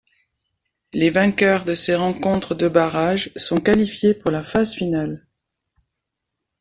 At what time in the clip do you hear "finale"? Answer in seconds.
4.73-5.27